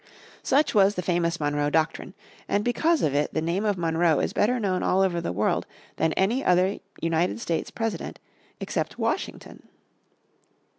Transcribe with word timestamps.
Such 0.41 0.73
was 0.73 0.95
the 0.95 1.03
famous 1.03 1.39
Monroe 1.39 1.69
Doctrine, 1.69 2.15
and 2.47 2.65
because 2.65 3.03
of 3.03 3.13
it 3.13 3.35
the 3.35 3.39
name 3.39 3.65
of 3.65 3.77
Monroe 3.77 4.19
is 4.19 4.33
better 4.33 4.59
known 4.59 4.81
all 4.81 5.01
over 5.03 5.21
the 5.21 5.31
world 5.31 5.67
than 5.97 6.11
any 6.13 6.43
other 6.43 6.79
United 6.99 7.39
States 7.39 7.69
President 7.69 8.17
except 8.59 8.97
Washington. 8.97 9.61